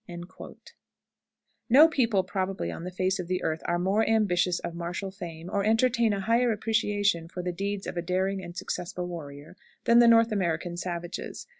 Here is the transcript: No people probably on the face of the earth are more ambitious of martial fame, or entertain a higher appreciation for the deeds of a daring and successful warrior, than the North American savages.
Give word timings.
No 1.69 1.87
people 1.87 2.23
probably 2.23 2.71
on 2.71 2.85
the 2.85 2.89
face 2.89 3.19
of 3.19 3.27
the 3.27 3.43
earth 3.43 3.61
are 3.65 3.77
more 3.77 4.03
ambitious 4.09 4.57
of 4.61 4.73
martial 4.73 5.11
fame, 5.11 5.47
or 5.47 5.63
entertain 5.63 6.11
a 6.11 6.21
higher 6.21 6.51
appreciation 6.51 7.27
for 7.27 7.43
the 7.43 7.51
deeds 7.53 7.85
of 7.85 7.97
a 7.97 8.01
daring 8.01 8.41
and 8.43 8.57
successful 8.57 9.05
warrior, 9.05 9.55
than 9.83 9.99
the 9.99 10.07
North 10.07 10.31
American 10.31 10.75
savages. 10.75 11.45